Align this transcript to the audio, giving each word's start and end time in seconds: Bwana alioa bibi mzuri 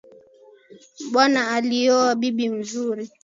Bwana 1.11 1.41
alioa 1.55 2.11
bibi 2.19 2.45
mzuri 2.55 3.05